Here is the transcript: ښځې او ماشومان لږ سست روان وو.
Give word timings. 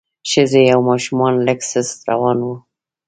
ښځې 0.29 0.63
او 0.73 0.79
ماشومان 0.89 1.33
لږ 1.47 1.59
سست 1.71 1.97
روان 2.11 2.37
وو. 2.45 2.55